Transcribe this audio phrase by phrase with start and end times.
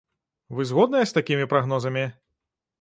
[0.59, 2.09] Вы згодныя з такімі прагнозамі?